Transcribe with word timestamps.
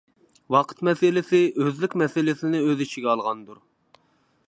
ۋاقىت 0.55 0.81
مەسىلىسى 0.89 1.43
ئۆزلۈك 1.65 1.97
مەسىلىسىنى 2.05 2.65
ئۆز 2.65 2.85
ئىچىگە 2.87 3.13
ئالغاندۇر. 3.15 3.65